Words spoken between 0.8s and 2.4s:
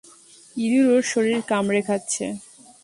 ওর শরীর কামড়ে খাচ্ছে।